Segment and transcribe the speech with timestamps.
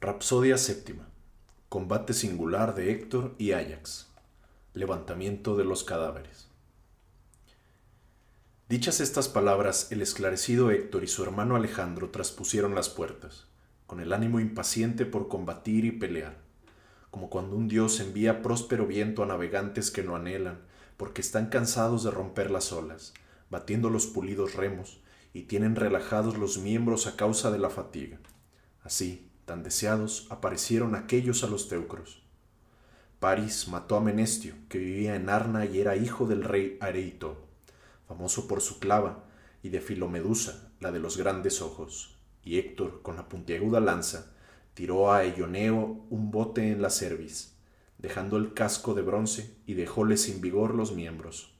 [0.00, 1.08] Rapsodia séptima.
[1.68, 4.06] Combate singular de Héctor y Ajax.
[4.72, 6.46] Levantamiento de los cadáveres.
[8.68, 13.48] Dichas estas palabras, el esclarecido Héctor y su hermano Alejandro traspusieron las puertas,
[13.88, 16.36] con el ánimo impaciente por combatir y pelear,
[17.10, 20.60] como cuando un dios envía próspero viento a navegantes que no anhelan,
[20.96, 23.14] porque están cansados de romper las olas,
[23.50, 25.00] batiendo los pulidos remos,
[25.32, 28.20] y tienen relajados los miembros a causa de la fatiga.
[28.84, 32.22] Así, tan deseados, aparecieron aquellos a los teucros.
[33.18, 37.48] París mató a Menestio, que vivía en Arna y era hijo del rey Areito,
[38.06, 39.24] famoso por su clava,
[39.62, 42.16] y de Filomedusa, la de los grandes ojos.
[42.44, 44.32] Y Héctor, con la puntiaguda lanza,
[44.74, 47.54] tiró a Elloneo un bote en la cerviz,
[47.96, 51.54] dejando el casco de bronce y dejóle sin vigor los miembros.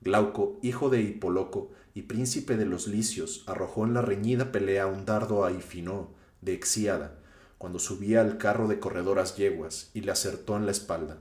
[0.00, 5.04] Glauco, hijo de Hipoloco y príncipe de los licios, arrojó en la reñida pelea un
[5.04, 7.18] dardo a Ifinó, de Exíada,
[7.58, 11.18] cuando subía al carro de corredoras yeguas, y le acertó en la espalda.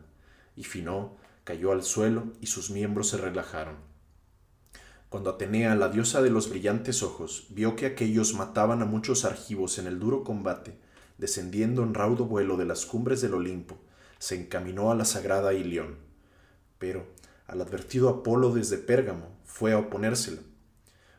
[0.56, 1.17] Ifinó
[1.50, 3.78] cayó al suelo y sus miembros se relajaron.
[5.09, 9.80] Cuando Atenea, la diosa de los brillantes ojos, vio que aquellos mataban a muchos argivos
[9.80, 10.78] en el duro combate,
[11.17, 13.80] descendiendo en raudo vuelo de las cumbres del Olimpo,
[14.20, 15.97] se encaminó a la sagrada Ilión.
[16.78, 17.08] Pero,
[17.47, 20.42] al advertido Apolo desde Pérgamo, fue a oponérsela,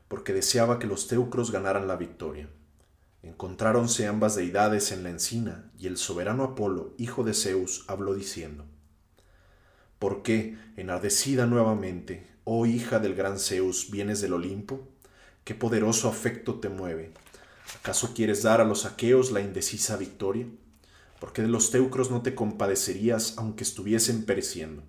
[0.07, 2.49] porque deseaba que los teucros ganaran la victoria.
[3.23, 8.65] Encontráronse ambas deidades en la encina, y el soberano Apolo, hijo de Zeus, habló diciendo,
[9.99, 14.89] ¿Por qué, enardecida nuevamente, oh hija del gran Zeus, vienes del Olimpo?
[15.45, 17.13] ¿Qué poderoso afecto te mueve?
[17.79, 20.47] ¿Acaso quieres dar a los aqueos la indecisa victoria?
[21.21, 24.83] ¿Por qué de los teucros no te compadecerías aunque estuviesen pereciendo?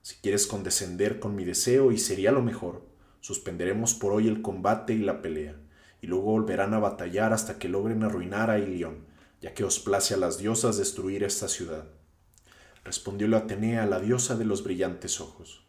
[0.00, 2.86] Si quieres condescender con mi deseo, y sería lo mejor,
[3.20, 5.56] suspenderemos por hoy el combate y la pelea,
[6.00, 9.04] y luego volverán a batallar hasta que logren arruinar a Ilión,
[9.40, 11.84] ya que os place a las diosas destruir esta ciudad.
[12.84, 15.64] Respondióle Atenea, la diosa de los brillantes ojos.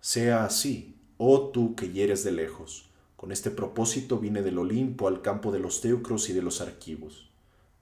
[0.00, 2.90] Sea así, oh tú que hieres de lejos.
[3.16, 7.30] Con este propósito vine del Olimpo al campo de los teucros y de los arquivos.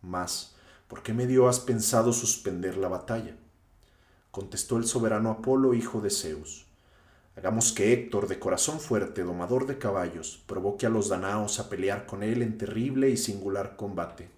[0.03, 0.55] Mas,
[0.89, 3.37] ¿por qué medio has pensado suspender la batalla?
[4.31, 6.66] Contestó el soberano Apolo, hijo de Zeus.
[7.37, 12.07] Hagamos que Héctor, de corazón fuerte, domador de caballos, provoque a los danaos a pelear
[12.07, 14.31] con él en terrible y singular combate,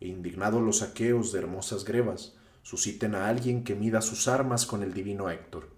[0.00, 4.84] e indignados los aqueos de hermosas grebas, susciten a alguien que mida sus armas con
[4.84, 5.68] el divino Héctor.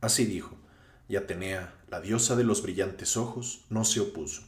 [0.00, 0.56] Así dijo,
[1.10, 4.44] y Atenea, la diosa de los brillantes ojos, no se opuso.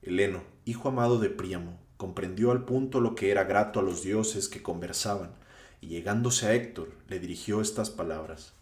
[0.00, 4.48] Heleno, hijo amado de Príamo, comprendió al punto lo que era grato a los dioses
[4.48, 5.32] que conversaban,
[5.82, 8.54] y llegándose a Héctor, le dirigió estas palabras.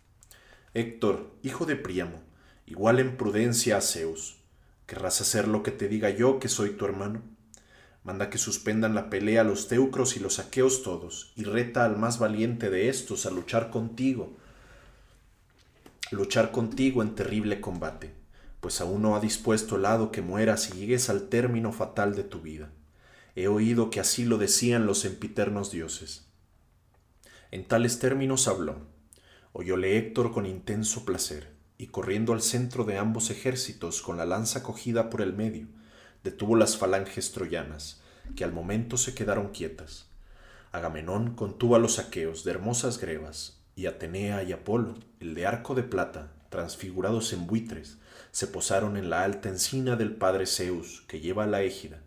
[0.79, 2.21] Héctor, hijo de Príamo,
[2.67, 4.37] igual en prudencia a Zeus,
[4.85, 7.23] ¿querrás hacer lo que te diga yo que soy tu hermano?
[8.05, 12.19] Manda que suspendan la pelea los teucros y los aqueos todos, y reta al más
[12.19, 14.37] valiente de estos a luchar contigo,
[16.11, 18.13] luchar contigo en terrible combate,
[18.61, 22.25] pues aún no ha dispuesto el hado que mueras y llegues al término fatal de
[22.25, 22.71] tu vida.
[23.35, 26.27] He oído que así lo decían los empiternos dioses.
[27.51, 28.95] En tales términos habló.
[29.59, 34.63] Oyóle Héctor con intenso placer, y corriendo al centro de ambos ejércitos con la lanza
[34.63, 35.67] cogida por el medio,
[36.23, 38.03] detuvo las falanges troyanas,
[38.37, 40.11] que al momento se quedaron quietas.
[40.73, 45.75] Agamenón contuvo a los aqueos de hermosas grebas, y Atenea y Apolo, el de arco
[45.75, 47.97] de plata, transfigurados en buitres,
[48.33, 52.03] se posaron en la alta encina del padre Zeus, que lleva la égida,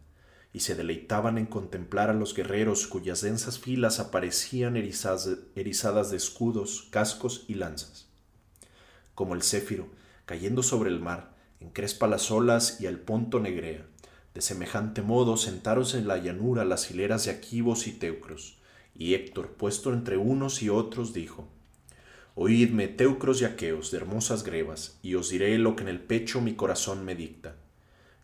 [0.52, 6.88] y se deleitaban en contemplar a los guerreros cuyas densas filas aparecían erizadas, de escudos,
[6.90, 8.08] cascos y lanzas.
[9.14, 9.88] Como el céfiro,
[10.26, 13.86] cayendo sobre el mar, encrespa las olas y al ponto negrea,
[14.34, 18.58] de semejante modo sentaros en la llanura las hileras de aquivos y teucros,
[18.96, 21.48] y Héctor, puesto entre unos y otros, dijo,
[22.36, 26.42] Oídme, teucros y aqueos de hermosas grebas, y os diré lo que en el pecho
[26.42, 27.56] mi corazón me dicta.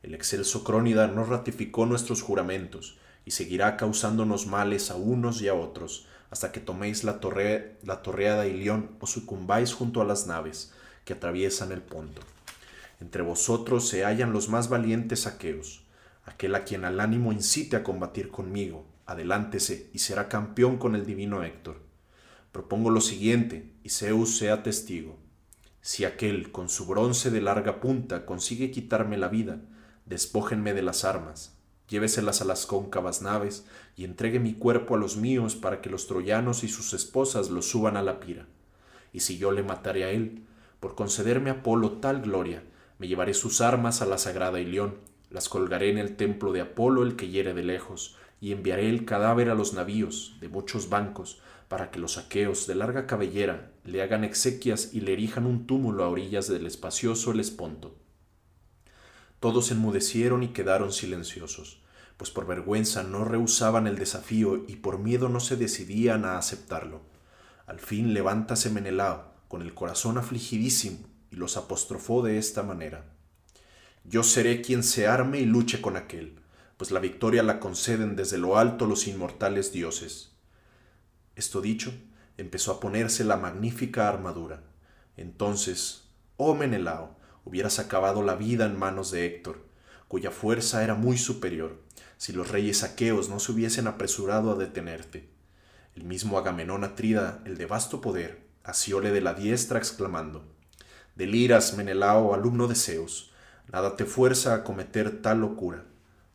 [0.06, 5.56] El excelso Crónida no ratificó nuestros juramentos, y seguirá causándonos males a unos y a
[5.56, 10.72] otros, hasta que toméis la, torre, la torreada Ilión o sucumbáis junto a las naves
[11.06, 12.22] que atraviesan el ponto.
[13.02, 15.86] Entre vosotros se hallan los más valientes aqueos,
[16.24, 21.08] aquel a quien al ánimo incite a combatir conmigo, adelántese y será campeón con el
[21.08, 21.82] divino Héctor.
[22.52, 25.18] Propongo lo siguiente, y Zeus sea testigo.
[25.82, 29.62] Si aquel, con su bronce de larga punta, consigue quitarme la vida,
[30.06, 31.58] despójenme de las armas,
[31.88, 33.66] lléveselas a las cóncavas naves,
[33.96, 37.62] y entregue mi cuerpo a los míos para que los troyanos y sus esposas lo
[37.62, 38.48] suban a la pira.
[39.14, 40.44] Y si yo le mataré a él,
[40.80, 42.64] por concederme a Apolo tal gloria,
[43.00, 44.96] me llevaré sus armas a la sagrada Ilión,
[45.30, 49.06] las colgaré en el templo de Apolo el que hiere de lejos, y enviaré el
[49.06, 54.02] cadáver a los navíos de muchos bancos, para que los aqueos de larga cabellera le
[54.02, 57.96] hagan exequias y le erijan un túmulo a orillas del espacioso Helesponto.
[59.46, 61.80] Todos enmudecieron y quedaron silenciosos,
[62.18, 67.02] pues por vergüenza no rehusaban el desafío y por miedo no se decidían a aceptarlo.
[67.68, 70.98] Al fin levántase Menelao, con el corazón afligidísimo,
[71.30, 73.06] y los apostrofó de esta manera.
[74.04, 76.40] Yo seré quien se arme y luche con aquel,
[76.78, 80.32] pues la victoria la conceden desde lo alto los inmortales dioses.
[81.36, 81.94] Esto dicho,
[82.38, 84.64] empezó a ponerse la magnífica armadura.
[85.18, 86.06] Entonces,
[86.38, 87.16] oh Menelao,
[87.46, 89.64] hubieras acabado la vida en manos de Héctor,
[90.08, 91.82] cuya fuerza era muy superior,
[92.18, 95.30] si los reyes aqueos no se hubiesen apresurado a detenerte.
[95.96, 100.44] El mismo Agamenón Atrida, el de vasto poder, asióle de la diestra exclamando,
[101.16, 103.32] Deliras, Menelao, alumno de Zeus,
[103.72, 105.86] nada te fuerza a cometer tal locura.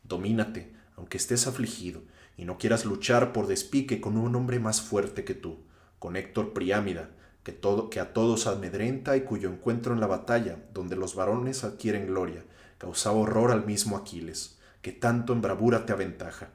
[0.04, 2.02] Domínate, aunque estés afligido,
[2.38, 5.58] y no quieras luchar por despique con un hombre más fuerte que tú,
[5.98, 7.10] con Héctor Priámida,
[7.42, 11.64] que, todo, que a todos amedrenta y cuyo encuentro en la batalla, donde los varones
[11.64, 12.44] adquieren gloria,
[12.78, 16.50] causaba horror al mismo Aquiles, que tanto en bravura te aventaja.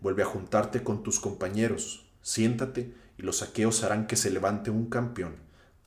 [0.00, 4.88] Vuelve a juntarte con tus compañeros, siéntate, y los aqueos harán que se levante un
[4.88, 5.36] campeón,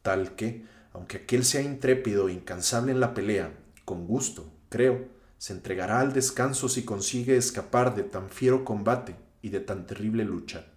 [0.02, 3.54] tal que, aunque aquel sea intrépido e incansable en la pelea,
[3.86, 9.50] con gusto, creo, se entregará al descanso si consigue escapar de tan fiero combate y
[9.50, 10.68] de tan terrible lucha.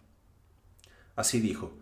[1.14, 1.72] Así dijo,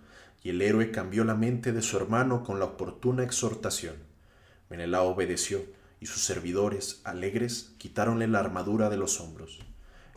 [0.45, 3.97] y el héroe cambió la mente de su hermano con la oportuna exhortación.
[4.69, 5.65] Menelao obedeció,
[6.01, 9.61] y sus servidores, alegres, quitáronle la armadura de los hombros.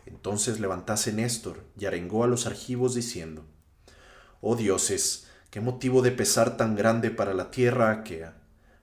[0.04, 3.46] Entonces levantase Néstor y arengó a los argivos diciendo,
[4.42, 8.36] Oh dioses, qué motivo de pesar tan grande para la tierra aquea,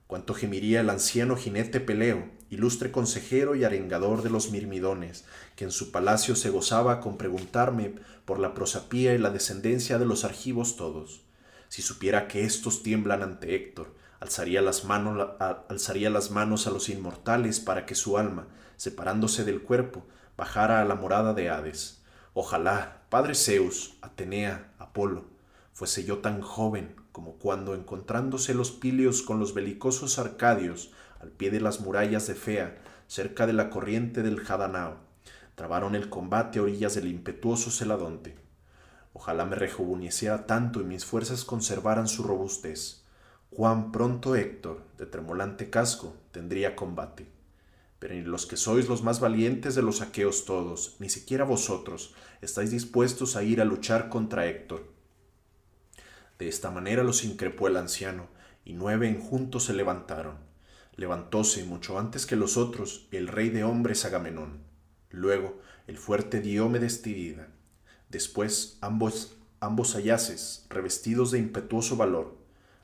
[0.08, 5.70] cuánto gemiría el anciano jinete Peleo, ilustre consejero y arengador de los mirmidones, que en
[5.70, 7.94] su palacio se gozaba con preguntarme
[8.24, 11.25] por la prosapía y la descendencia de los argivos todos.
[11.68, 15.30] Si supiera que éstos tiemblan ante Héctor, alzaría las, manos,
[15.68, 18.46] alzaría las manos a los inmortales para que su alma,
[18.76, 22.02] separándose del cuerpo, bajara a la morada de Hades.
[22.34, 25.24] Ojalá, Padre Zeus, Atenea, Apolo,
[25.72, 31.50] fuese yo tan joven como cuando, encontrándose los pilios con los belicosos arcadios, al pie
[31.50, 32.76] de las murallas de Fea,
[33.06, 34.98] cerca de la corriente del Jadanao.
[35.54, 38.36] Trabaron el combate a orillas del impetuoso Celadonte.
[39.18, 43.02] Ojalá me rejuveneciera tanto y mis fuerzas conservaran su robustez.
[43.48, 47.26] Cuán pronto Héctor, de tremolante casco, tendría combate.
[47.98, 52.14] Pero ni los que sois los más valientes de los aqueos todos, ni siquiera vosotros,
[52.42, 54.84] estáis dispuestos a ir a luchar contra Héctor.
[56.38, 58.26] De esta manera los increpó el anciano,
[58.66, 60.36] y nueve en juntos se levantaron.
[60.94, 64.58] Levantóse mucho antes que los otros el rey de hombres Agamenón.
[65.08, 67.55] Luego el fuerte Diomedes Tidida.
[68.08, 72.36] Después ambos, ambos ayaces, revestidos de impetuoso valor.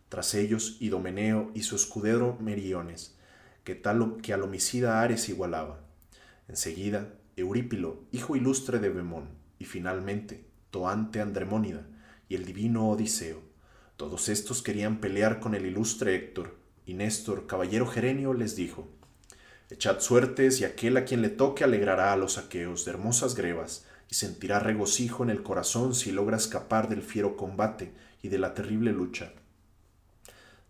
[0.09, 3.17] Tras ellos Idomeneo y su escudero Meriones,
[3.65, 5.81] que, tal, que al homicida Ares igualaba.
[6.49, 9.29] Enseguida Eurípilo, hijo ilustre de Bemón,
[9.59, 11.87] y finalmente Toante Andremónida
[12.29, 13.41] y el divino Odiseo.
[13.97, 18.89] Todos estos querían pelear con el ilustre Héctor, y Néstor, caballero gerenio, les dijo,
[19.71, 23.87] Echad suertes y aquel a quien le toque alegrará a los aqueos de hermosas grebas,
[24.13, 28.53] y sentirá regocijo en el corazón si logra escapar del fiero combate y de la
[28.53, 29.33] terrible lucha.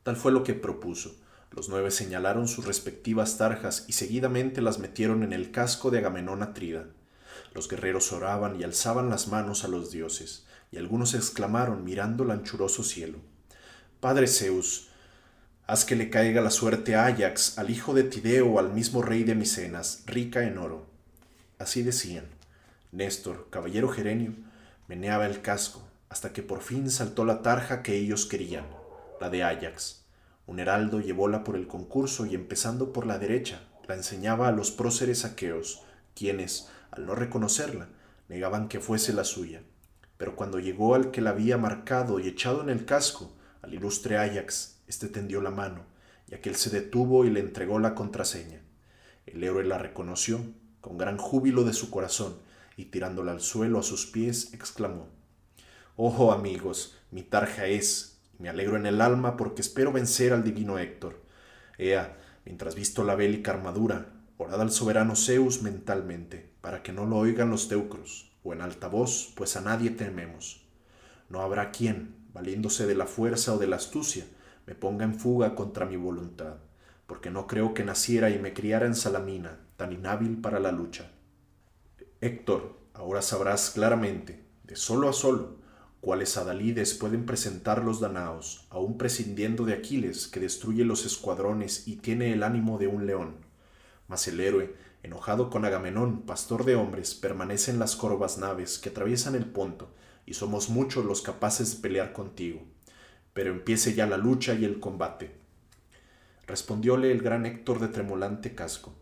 [0.04, 1.16] Tal fue lo que propuso.
[1.50, 6.44] Los nueve señalaron sus respectivas tarjas y seguidamente las metieron en el casco de Agamenón
[6.44, 6.87] Atrida.
[7.52, 12.30] Los guerreros oraban y alzaban las manos a los dioses, y algunos exclamaron mirando el
[12.30, 13.18] anchuroso cielo.
[13.99, 14.88] Padre Zeus,
[15.66, 19.25] Haz que le caiga la suerte a Ajax, al hijo de Tideo, al mismo rey
[19.25, 20.87] de Micenas, rica en oro.
[21.58, 22.41] Así decían.
[22.92, 24.34] Néstor, caballero gerenio,
[24.87, 28.66] meneaba el casco, hasta que por fin saltó la tarja que ellos querían,
[29.18, 30.04] la de Ajax.
[30.46, 34.70] Un heraldo llevóla por el concurso y empezando por la derecha, la enseñaba a los
[34.70, 35.80] próceres aqueos,
[36.14, 37.88] quienes, al no reconocerla,
[38.28, 39.62] negaban que fuese la suya.
[40.18, 43.32] Pero cuando llegó al que la había marcado y echado en el casco,
[43.62, 45.87] al ilustre Ajax, este tendió la mano,
[46.28, 48.61] y aquel se detuvo y le entregó la contraseña.
[49.25, 50.40] El héroe la reconoció,
[50.82, 52.37] con gran júbilo de su corazón,
[52.83, 55.07] y tirándola al suelo a sus pies, exclamó
[55.97, 60.43] Ojo amigos, mi tarja es, y me alegro en el alma porque espero vencer al
[60.43, 61.23] divino Héctor.
[61.79, 67.19] Ea, mientras visto la bélica armadura, orad al soberano Zeus mentalmente, para que no lo
[67.19, 70.67] oigan los teucros, o en alta voz, pues a nadie tememos.
[71.29, 74.25] No habrá quien, valiéndose de la fuerza o de la astucia,
[74.67, 76.57] me ponga en fuga contra mi voluntad,
[77.07, 81.12] porque no creo que naciera y me criara en Salamina, tan inhábil para la lucha.
[82.23, 85.57] Héctor, ahora sabrás claramente, de solo a solo,
[86.00, 91.97] cuáles adalides pueden presentar los danaos, aun prescindiendo de Aquiles, que destruye los escuadrones y
[91.97, 93.38] tiene el ánimo de un león.
[94.07, 98.91] Mas el héroe, enojado con Agamenón, pastor de hombres, permanece en las corvas naves que
[98.91, 99.93] atraviesan el Ponto,
[100.25, 102.62] y somos muchos los capaces de pelear contigo.
[103.33, 105.33] Pero empiece ya la lucha y el combate.
[106.47, 108.95] Respondióle el gran Héctor de tremolante casco.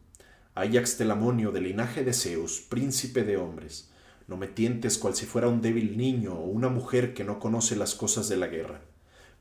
[0.61, 3.91] Ajax Telamonio, de linaje de Zeus, príncipe de hombres,
[4.29, 7.77] no me tientes cual si fuera un débil niño o una mujer que no conoce
[7.77, 8.83] las cosas de la guerra.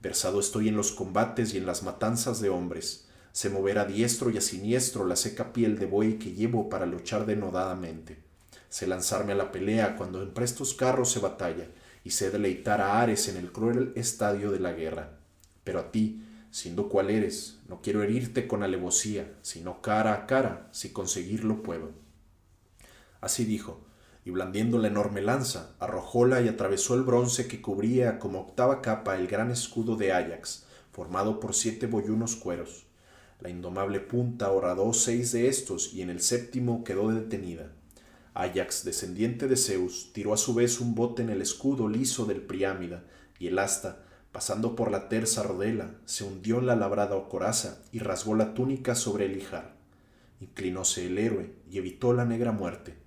[0.02, 3.10] Versado estoy en los combates y en las matanzas de hombres.
[3.34, 6.86] Se moverá a diestro y a siniestro la seca piel de buey que llevo para
[6.86, 8.24] luchar denodadamente.
[8.70, 11.68] Sé lanzarme a la pelea cuando en prestos carros se batalla,
[12.06, 15.20] y sé deleitar a Ares en el cruel estadio de la guerra.
[15.66, 20.68] Pero a ti, siendo cual eres, no quiero herirte con alevosía, sino cara a cara,
[20.72, 21.92] si conseguirlo puedo.
[23.22, 23.86] Así dijo,
[24.26, 29.16] y blandiendo la enorme lanza, arrojóla y atravesó el bronce que cubría como octava capa
[29.16, 32.86] el gran escudo de Ajax, formado por siete boyunos cueros.
[33.40, 37.72] La indomable punta horadó seis de estos y en el séptimo quedó detenida.
[38.34, 42.42] Ajax, descendiente de Zeus, tiró a su vez un bote en el escudo liso del
[42.42, 43.04] Priámida,
[43.40, 48.00] y el asta, pasando por la terza rodela, se hundió en la labrada coraza y
[48.00, 49.76] rasgó la túnica sobre el hijar.
[50.40, 52.98] Inclinóse el héroe y evitó la negra muerte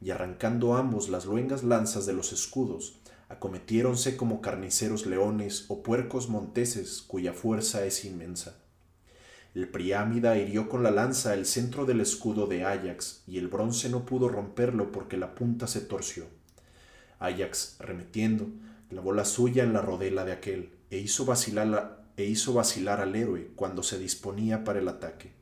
[0.00, 6.28] y arrancando ambos las luengas lanzas de los escudos, acometiéronse como carniceros leones o puercos
[6.28, 8.58] monteses cuya fuerza es inmensa.
[9.54, 13.88] El Priámida hirió con la lanza el centro del escudo de Ajax, y el bronce
[13.88, 16.26] no pudo romperlo porque la punta se torció.
[17.18, 18.48] Ajax, remetiendo,
[18.88, 23.14] clavó la suya en la rodela de aquel, e hizo vacilar, e hizo vacilar al
[23.14, 25.32] héroe cuando se disponía para el ataque.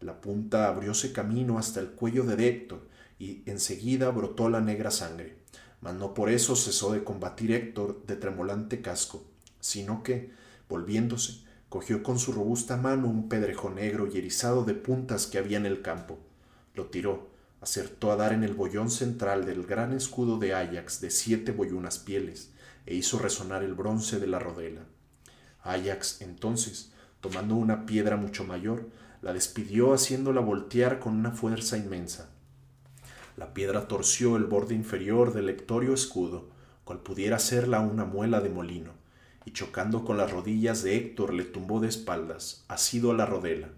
[0.00, 2.86] La punta abrióse camino hasta el cuello de Héctor,
[3.18, 5.36] y enseguida brotó la negra sangre.
[5.80, 9.24] Mas no por eso cesó de combatir Héctor de tremolante casco,
[9.60, 10.30] sino que,
[10.68, 15.58] volviéndose, cogió con su robusta mano un pedrejo negro y erizado de puntas que había
[15.58, 16.18] en el campo.
[16.74, 17.28] Lo tiró,
[17.60, 21.98] acertó a dar en el bollón central del gran escudo de Ajax de siete boyunas
[21.98, 22.50] pieles,
[22.86, 24.82] e hizo resonar el bronce de la rodela.
[25.62, 28.88] Ajax, entonces, tomando una piedra mucho mayor,
[29.22, 32.30] la despidió haciéndola voltear con una fuerza inmensa.
[33.36, 36.48] La piedra torció el borde inferior del lectorio escudo,
[36.84, 38.92] cual pudiera serla una muela de molino,
[39.44, 43.68] y chocando con las rodillas de Héctor le tumbó de espaldas, asido a la rodela.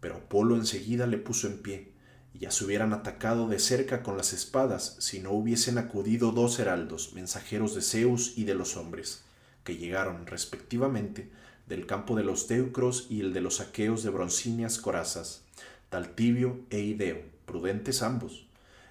[0.00, 1.93] Pero Apolo enseguida le puso en pie,
[2.38, 7.12] ya se hubieran atacado de cerca con las espadas si no hubiesen acudido dos heraldos,
[7.14, 9.22] mensajeros de Zeus y de los hombres,
[9.62, 11.30] que llegaron respectivamente
[11.66, 15.42] del campo de los teucros y el de los aqueos de broncíneas corazas,
[15.88, 18.46] Taltibio e Ideo, prudentes ambos,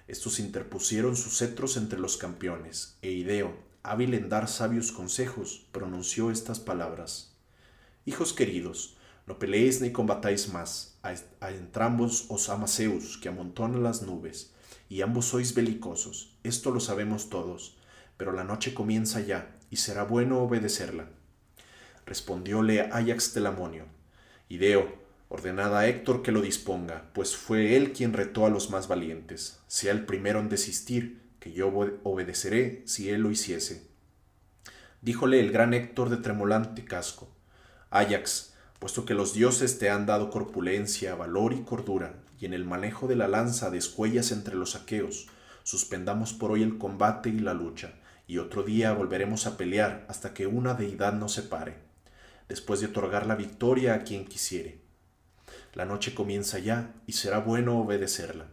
[0.06, 6.30] estos interpusieron sus cetros entre los campeones, e Ideo, hábil en dar sabios consejos, pronunció
[6.30, 7.32] estas palabras.
[8.04, 14.02] Hijos queridos, no peleéis ni combatáis más, a, entrambos os ama Zeus, que amontona las
[14.02, 14.52] nubes,
[14.88, 17.76] y ambos sois belicosos, esto lo sabemos todos,
[18.16, 21.08] pero la noche comienza ya, y será bueno obedecerla.
[22.06, 23.86] Respondióle Ajax Telamonio,
[24.48, 28.88] Ideo, ordenada a Héctor que lo disponga, pues fue él quien retó a los más
[28.88, 29.58] valientes.
[29.66, 31.68] Sea el primero en desistir, que yo
[32.04, 33.86] obedeceré si él lo hiciese.
[35.02, 37.28] Díjole el gran Héctor de tremolante casco,
[37.90, 42.64] Ajax, puesto que los dioses te han dado corpulencia, valor y cordura, y en el
[42.64, 45.28] manejo de la lanza descuellas entre los aqueos,
[45.62, 47.94] suspendamos por hoy el combate y la lucha,
[48.26, 51.76] y otro día volveremos a pelear hasta que una deidad nos separe,
[52.48, 54.84] después de otorgar la victoria a quien quisiere
[55.74, 58.46] la noche comienza ya, y será bueno obedecerla.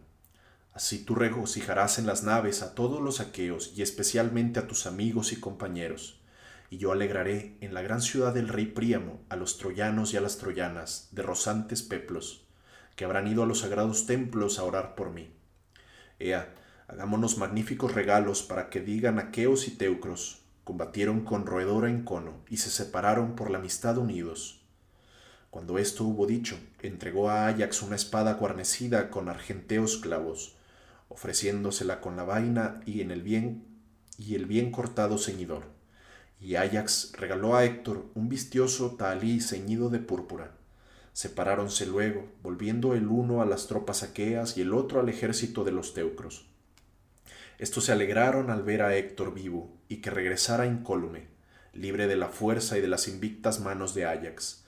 [0.72, 5.32] Así tú regocijarás en las naves a todos los aqueos y especialmente a tus amigos
[5.32, 6.20] y compañeros.
[6.72, 10.22] Y yo alegraré en la gran ciudad del rey Príamo a los troyanos y a
[10.22, 12.46] las troyanas de rosantes peplos,
[12.96, 15.34] que habrán ido a los sagrados templos a orar por mí.
[16.18, 16.54] Ea,
[16.88, 22.56] hagámonos magníficos regalos para que digan aqueos y teucros, combatieron con roedora en cono y
[22.56, 24.62] se separaron por la amistad unidos
[25.52, 30.56] cuando esto hubo dicho, entregó a Ajax una espada guarnecida con argenteos clavos,
[31.10, 33.62] ofreciéndosela con la vaina y el bien
[34.16, 35.64] y el bien cortado ceñidor.
[36.42, 40.52] Y Ajax regaló a Héctor un vistioso talí ceñido de púrpura.
[41.14, 45.72] Separáronse luego, volviendo el uno a las tropas aqueas y el otro al ejército de
[45.72, 46.46] los teucros.
[47.58, 51.28] Estos se alegraron al ver a Héctor vivo y que regresara incólume,
[51.72, 54.62] libre de la fuerza y de las invictas manos de Ajax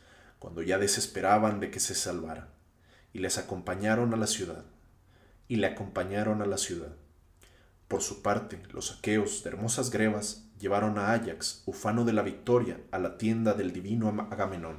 [0.44, 2.50] cuando ya desesperaban de que se salvara,
[3.14, 4.66] y les acompañaron a la ciudad,
[5.48, 6.94] y le acompañaron a la ciudad.
[7.88, 12.80] Por su parte, los aqueos de hermosas grebas llevaron a Ajax, ufano de la victoria,
[12.90, 14.78] a la tienda del divino Agamenón.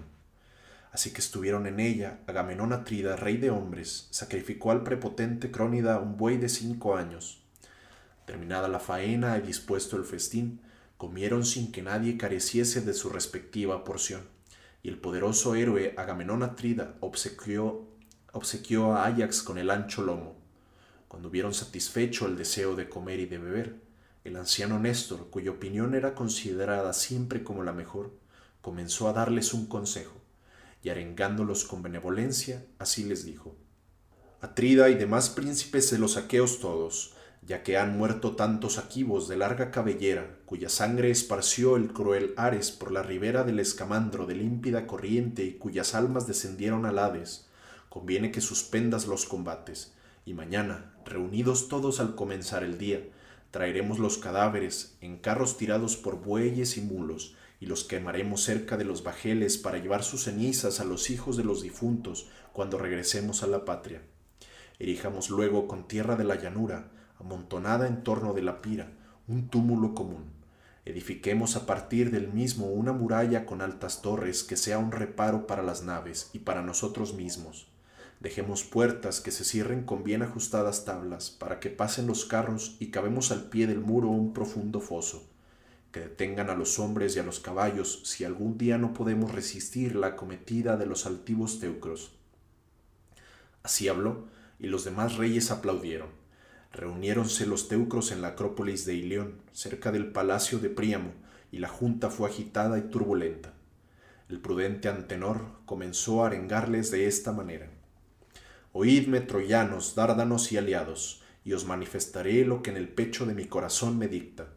[0.92, 6.18] Así que estuvieron en ella, Agamenón Atrida, rey de hombres, sacrificó al prepotente Crónida un
[6.18, 7.44] buey de cinco años.
[8.26, 10.60] Terminada la faena y dispuesto el festín,
[10.98, 14.24] comieron sin que nadie careciese de su respectiva porción,
[14.82, 17.86] y el poderoso héroe Agamenón Atrida obsequió,
[18.32, 20.36] obsequió a Ajax con el ancho lomo.
[21.08, 23.85] Cuando hubieron satisfecho el deseo de comer y de beber,
[24.26, 28.12] el anciano Néstor, cuya opinión era considerada siempre como la mejor,
[28.62, 30.20] comenzó a darles un consejo,
[30.82, 33.56] y arengándolos con benevolencia, así les dijo,
[34.42, 37.14] Atrida y demás príncipes de los aqueos todos,
[37.44, 42.72] ya que han muerto tantos aquivos de larga cabellera, cuya sangre esparció el cruel Ares
[42.72, 47.48] por la ribera del escamandro de límpida corriente y cuyas almas descendieron al Hades,
[47.90, 49.94] conviene que suspendas los combates,
[50.26, 53.08] y mañana, reunidos todos al comenzar el día,
[53.56, 58.84] Traeremos los cadáveres en carros tirados por bueyes y mulos, y los quemaremos cerca de
[58.84, 63.48] los bajeles para llevar sus cenizas a los hijos de los difuntos cuando regresemos a
[63.48, 64.02] la patria.
[64.78, 68.92] Erijamos luego con tierra de la llanura, amontonada en torno de la pira,
[69.26, 70.26] un túmulo común.
[70.84, 75.64] Edifiquemos a partir del mismo una muralla con altas torres que sea un reparo para
[75.64, 77.70] las naves y para nosotros mismos
[78.20, 82.88] Dejemos puertas que se cierren con bien ajustadas tablas para que pasen los carros y
[82.88, 85.30] cabemos al pie del muro un profundo foso,
[85.92, 89.96] que detengan a los hombres y a los caballos si algún día no podemos resistir
[89.96, 92.16] la acometida de los altivos teucros.
[93.64, 94.28] Así habló,
[94.60, 96.10] y los demás reyes aplaudieron.
[96.72, 101.14] Reuniéronse los teucros en la acrópolis de Ilión, cerca del palacio de Príamo,
[101.52, 103.54] y la junta fue agitada y turbulenta.
[104.28, 107.70] El prudente Antenor comenzó a arengarles de esta manera.
[108.78, 113.46] Oídme, troyanos, dárdanos y aliados, y os manifestaré lo que en el pecho de mi
[113.46, 114.50] corazón me dicta.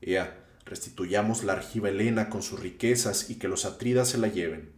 [0.00, 4.72] Ea, restituyamos la argiva Helena con sus riquezas y que los atridas se la lleven.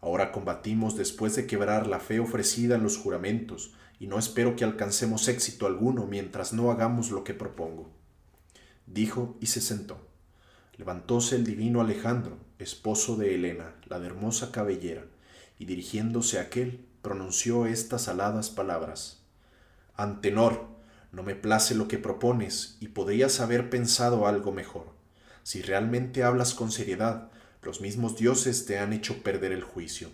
[0.00, 4.64] Ahora combatimos después de quebrar la fe ofrecida en los juramentos, y no espero que
[4.64, 7.88] alcancemos éxito alguno mientras no hagamos lo que propongo.
[8.88, 10.04] Dijo y se sentó.
[10.76, 15.04] Levantóse el divino Alejandro, esposo de Helena, la de hermosa cabellera,
[15.56, 19.22] y dirigiéndose a aquel, pronunció estas aladas palabras.
[19.96, 20.66] Antenor,
[21.10, 24.92] no me place lo que propones y podrías haber pensado algo mejor.
[25.42, 27.30] Si realmente hablas con seriedad,
[27.62, 30.10] los mismos dioses te han hecho perder el juicio.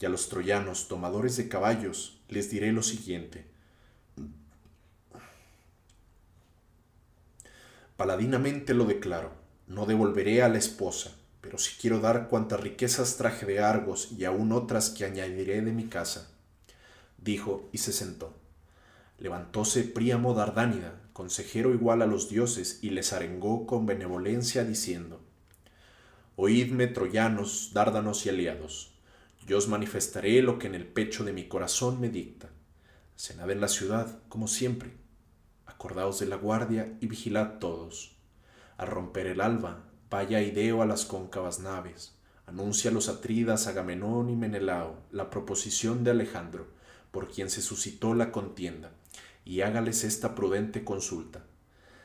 [0.00, 3.46] Y a los troyanos, tomadores de caballos, les diré lo siguiente.
[7.96, 9.30] Paladinamente lo declaro,
[9.68, 14.24] no devolveré a la esposa, pero si quiero dar cuantas riquezas traje de Argos y
[14.24, 16.31] aún otras que añadiré de mi casa.
[17.22, 18.34] Dijo y se sentó.
[19.18, 25.20] Levantóse Príamo Dardánida, consejero igual a los dioses, y les arengó con benevolencia diciendo,
[26.34, 28.92] Oídme, troyanos, dárdanos y aliados,
[29.46, 32.48] yo os manifestaré lo que en el pecho de mi corazón me dicta.
[33.16, 34.92] Cenad en la ciudad, como siempre.
[35.66, 38.16] Acordaos de la guardia y vigilad todos.
[38.76, 42.14] Al romper el alba, Vaya Ideo a las cóncavas naves,
[42.46, 46.66] anuncia a los atridas Agamenón y Menelao la proposición de Alejandro,
[47.12, 48.90] por quien se suscitó la contienda,
[49.44, 51.44] y hágales esta prudente consulta.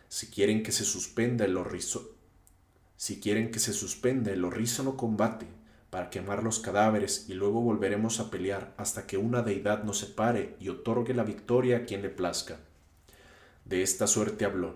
[0.07, 2.15] Si quieren que se suspenda el horrizo,
[2.95, 5.47] si quieren que se suspenda el horrísono combate,
[5.89, 10.55] para quemar los cadáveres y luego volveremos a pelear hasta que una deidad nos separe
[10.59, 12.59] y otorgue la victoria a quien le plazca.
[13.65, 14.75] De esta suerte habló.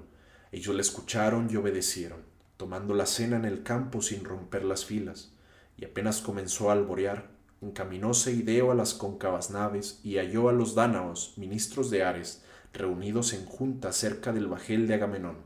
[0.52, 5.32] Ellos le escucharon y obedecieron tomando la cena en el campo sin romper las filas,
[5.78, 7.31] y apenas comenzó a alborear,
[7.62, 12.44] encaminóse Ideo a las cóncavas naves y halló a los dánaos, ministros de Ares,
[12.74, 15.38] reunidos en junta cerca del bajel de Agamenón.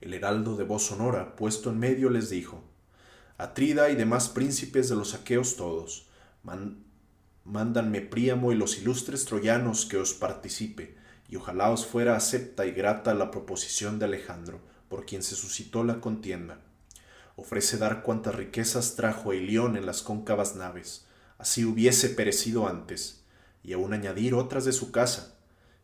[0.00, 2.62] El heraldo de voz sonora, puesto en medio, les dijo,
[3.38, 6.06] Atrida y demás príncipes de los aqueos todos,
[7.44, 10.96] mándanme Príamo y los ilustres troyanos que os participe,
[11.28, 15.82] y ojalá os fuera acepta y grata la proposición de Alejandro, por quien se suscitó
[15.82, 16.60] la contienda.
[17.36, 23.24] Ofrece dar cuantas riquezas trajo Ilión en las cóncavas naves, así hubiese perecido antes,
[23.64, 25.34] y aún añadir otras de su casa,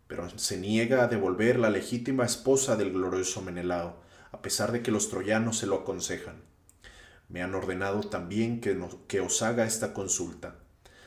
[0.06, 4.00] pero se niega a devolver la legítima esposa del glorioso Menelao,
[4.32, 6.42] a pesar de que los troyanos se lo aconsejan.
[7.28, 10.56] Me han ordenado también que, que os haga esta consulta.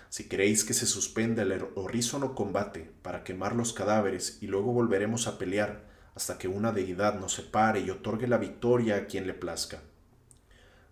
[0.09, 5.27] Si queréis que se suspenda el horrísono combate para quemar los cadáveres y luego volveremos
[5.27, 9.33] a pelear, hasta que una deidad nos separe y otorgue la victoria a quien le
[9.33, 9.81] plazca.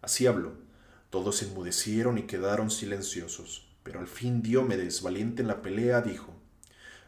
[0.02, 0.54] Así habló.
[1.10, 6.34] Todos enmudecieron y quedaron silenciosos, pero al fin Diomedes, valiente en la pelea, dijo,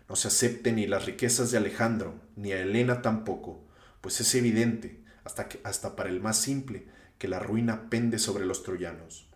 [0.10, 3.64] No se acepte ni las riquezas de Alejandro, ni a Helena tampoco,
[4.02, 8.46] pues es evidente, hasta, que, hasta para el más simple, que la ruina pende sobre
[8.46, 9.30] los troyanos.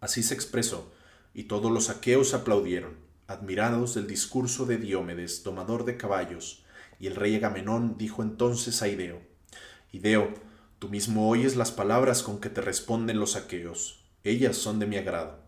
[0.00, 0.92] Así se expresó,
[1.34, 6.64] y todos los aqueos aplaudieron, admirados del discurso de Diómedes, domador de caballos,
[6.98, 9.20] y el rey Agamenón dijo entonces a Ideo,
[9.92, 10.32] Ideo,
[10.78, 14.96] tú mismo oyes las palabras con que te responden los aqueos, ellas son de mi
[14.96, 15.38] agrado.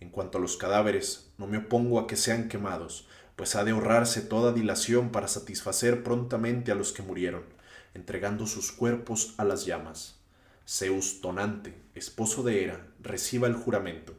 [0.00, 3.72] En cuanto a los cadáveres, no me opongo a que sean quemados, pues ha de
[3.72, 7.44] ahorrarse toda dilación para satisfacer prontamente a los que murieron,
[7.94, 10.20] entregando sus cuerpos a las llamas.
[10.66, 14.14] Zeus Tonante, esposo de Hera, reciba el juramento.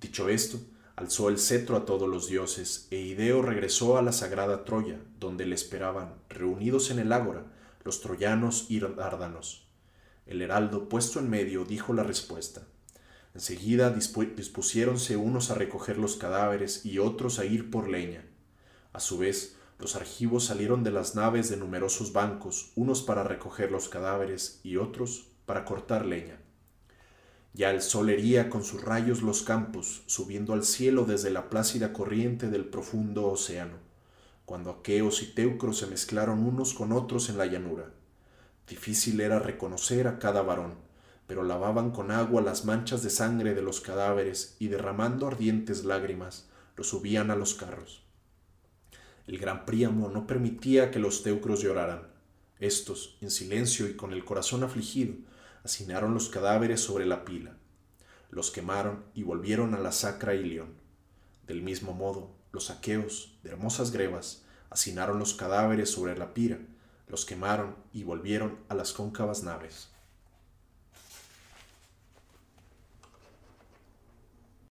[0.00, 0.60] Dicho esto,
[0.96, 5.46] alzó el cetro a todos los dioses, e Ideo regresó a la sagrada Troya, donde
[5.46, 7.44] le esperaban, reunidos en el ágora,
[7.84, 9.68] los troyanos y dárdanos.
[10.26, 12.62] El heraldo, puesto en medio, dijo la respuesta.
[13.34, 18.24] Enseguida dispusiéronse unos a recoger los cadáveres y otros a ir por leña.
[18.92, 23.72] A su vez, los argivos salieron de las naves de numerosos bancos, unos para recoger
[23.72, 26.40] los cadáveres y otros para cortar leña.
[27.54, 31.92] Ya el sol hería con sus rayos los campos, subiendo al cielo desde la plácida
[31.92, 33.76] corriente del profundo océano,
[34.52, 37.90] cuando aqueos y teucros se mezclaron unos con otros en la llanura.
[38.68, 40.74] Difícil era reconocer a cada varón,
[41.26, 46.50] pero lavaban con agua las manchas de sangre de los cadáveres y derramando ardientes lágrimas
[46.76, 48.02] los subían a los carros.
[49.26, 52.08] El gran Príamo no permitía que los teucros lloraran.
[52.58, 55.14] Estos, en silencio y con el corazón afligido,
[55.64, 57.56] hacinaron los cadáveres sobre la pila.
[58.28, 60.74] Los quemaron y volvieron a la sacra Ilión.
[61.46, 64.41] Del mismo modo, los aqueos, de hermosas grebas,
[64.72, 66.58] hacinaron los cadáveres sobre la pira,
[67.06, 69.91] los quemaron y volvieron a las cóncavas naves.